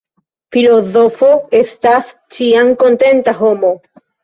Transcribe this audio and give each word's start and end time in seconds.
Filozofo 0.55 1.29
estas 1.59 2.09
ĉiam 2.39 2.75
kontenta 2.87 3.39
homo. 3.45 3.75